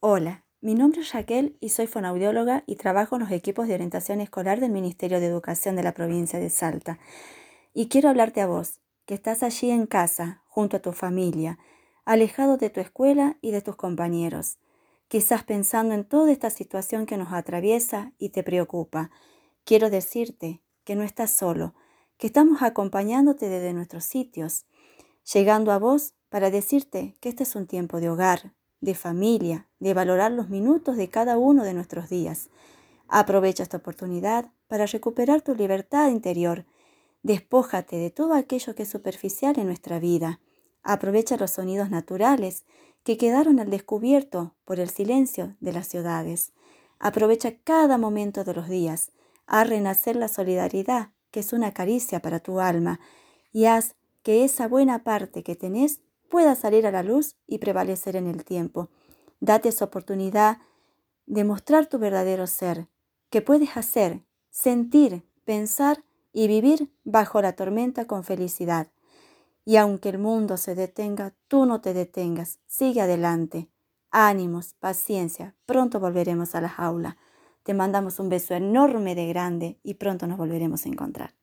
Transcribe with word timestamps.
Hola, 0.00 0.44
mi 0.60 0.76
nombre 0.76 1.00
es 1.00 1.12
Raquel 1.12 1.56
y 1.58 1.70
soy 1.70 1.88
fonaudióloga 1.88 2.62
y 2.68 2.76
trabajo 2.76 3.16
en 3.16 3.22
los 3.22 3.32
equipos 3.32 3.66
de 3.66 3.74
orientación 3.74 4.20
escolar 4.20 4.60
del 4.60 4.70
Ministerio 4.70 5.18
de 5.18 5.26
Educación 5.26 5.74
de 5.74 5.82
la 5.82 5.92
provincia 5.92 6.38
de 6.38 6.50
Salta. 6.50 7.00
Y 7.74 7.88
quiero 7.88 8.08
hablarte 8.08 8.40
a 8.40 8.46
vos, 8.46 8.78
que 9.06 9.14
estás 9.14 9.42
allí 9.42 9.72
en 9.72 9.86
casa, 9.86 10.44
junto 10.46 10.76
a 10.76 10.80
tu 10.80 10.92
familia, 10.92 11.58
alejado 12.04 12.58
de 12.58 12.70
tu 12.70 12.78
escuela 12.78 13.38
y 13.40 13.50
de 13.50 13.60
tus 13.60 13.74
compañeros, 13.74 14.58
quizás 15.08 15.42
pensando 15.42 15.94
en 15.94 16.04
toda 16.04 16.30
esta 16.30 16.50
situación 16.50 17.04
que 17.04 17.16
nos 17.16 17.32
atraviesa 17.32 18.12
y 18.18 18.28
te 18.28 18.44
preocupa. 18.44 19.10
Quiero 19.64 19.90
decirte 19.90 20.62
que 20.84 20.94
no 20.94 21.02
estás 21.02 21.32
solo, 21.32 21.74
que 22.18 22.28
estamos 22.28 22.62
acompañándote 22.62 23.48
desde 23.48 23.72
nuestros 23.72 24.04
sitios, 24.04 24.64
llegando 25.34 25.72
a 25.72 25.78
vos 25.78 26.14
para 26.28 26.52
decirte 26.52 27.16
que 27.20 27.30
este 27.30 27.42
es 27.42 27.56
un 27.56 27.66
tiempo 27.66 27.98
de 27.98 28.10
hogar, 28.10 28.52
de 28.80 28.94
familia, 28.94 29.66
de 29.80 29.94
valorar 29.94 30.32
los 30.32 30.48
minutos 30.48 30.96
de 30.96 31.08
cada 31.08 31.38
uno 31.38 31.64
de 31.64 31.74
nuestros 31.74 32.08
días. 32.08 32.50
Aprovecha 33.08 33.62
esta 33.62 33.78
oportunidad 33.78 34.50
para 34.66 34.86
recuperar 34.86 35.42
tu 35.42 35.54
libertad 35.54 36.10
interior. 36.10 36.64
Despójate 37.22 37.96
de 37.96 38.10
todo 38.10 38.34
aquello 38.34 38.74
que 38.74 38.84
es 38.84 38.88
superficial 38.88 39.58
en 39.58 39.66
nuestra 39.66 39.98
vida. 39.98 40.40
Aprovecha 40.82 41.36
los 41.36 41.52
sonidos 41.52 41.90
naturales 41.90 42.64
que 43.02 43.16
quedaron 43.16 43.58
al 43.60 43.70
descubierto 43.70 44.54
por 44.64 44.80
el 44.80 44.90
silencio 44.90 45.56
de 45.60 45.72
las 45.72 45.88
ciudades. 45.88 46.52
Aprovecha 46.98 47.56
cada 47.64 47.98
momento 47.98 48.44
de 48.44 48.54
los 48.54 48.68
días 48.68 49.12
a 49.46 49.64
renacer 49.64 50.16
la 50.16 50.28
solidaridad, 50.28 51.10
que 51.30 51.40
es 51.40 51.52
una 51.52 51.72
caricia 51.72 52.20
para 52.20 52.40
tu 52.40 52.60
alma, 52.60 53.00
y 53.52 53.64
haz 53.64 53.94
que 54.22 54.44
esa 54.44 54.68
buena 54.68 55.04
parte 55.04 55.42
que 55.42 55.56
tenés 55.56 56.00
pueda 56.28 56.54
salir 56.54 56.86
a 56.86 56.90
la 56.90 57.02
luz 57.02 57.36
y 57.46 57.58
prevalecer 57.58 58.16
en 58.16 58.26
el 58.26 58.44
tiempo. 58.44 58.88
Date 59.40 59.70
esa 59.70 59.86
oportunidad 59.86 60.58
de 61.26 61.44
mostrar 61.44 61.86
tu 61.86 61.98
verdadero 61.98 62.46
ser, 62.46 62.88
que 63.30 63.42
puedes 63.42 63.76
hacer, 63.76 64.22
sentir, 64.50 65.24
pensar 65.44 66.04
y 66.32 66.48
vivir 66.48 66.90
bajo 67.04 67.42
la 67.42 67.54
tormenta 67.54 68.06
con 68.06 68.24
felicidad. 68.24 68.88
Y 69.64 69.76
aunque 69.76 70.08
el 70.08 70.18
mundo 70.18 70.56
se 70.56 70.74
detenga, 70.74 71.34
tú 71.46 71.66
no 71.66 71.80
te 71.80 71.92
detengas, 71.92 72.58
sigue 72.66 73.02
adelante. 73.02 73.68
Ánimos, 74.10 74.74
paciencia, 74.74 75.54
pronto 75.66 76.00
volveremos 76.00 76.54
a 76.54 76.62
la 76.62 76.70
jaula. 76.70 77.18
Te 77.62 77.74
mandamos 77.74 78.18
un 78.18 78.30
beso 78.30 78.54
enorme 78.54 79.14
de 79.14 79.26
grande 79.26 79.78
y 79.82 79.94
pronto 79.94 80.26
nos 80.26 80.38
volveremos 80.38 80.86
a 80.86 80.88
encontrar. 80.88 81.37